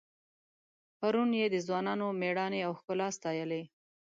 [0.97, 3.63] پرون یې د ځوانانو میړانې او ښکلا ستایلې.